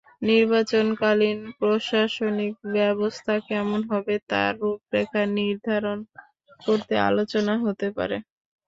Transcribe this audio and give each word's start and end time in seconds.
নির্বাচনকালীন 0.21 1.39
প্রশাসনিক 1.59 2.53
ব্যবস্থা 2.75 3.33
কেমন 3.49 3.79
হবে, 3.91 4.15
তার 4.29 4.51
রূপরেখা 4.61 5.21
নির্ধারণ 5.37 5.99
করতে 6.59 6.93
আলোচনা 7.09 7.53
হতে 7.65 7.87
পারে। 7.97 8.17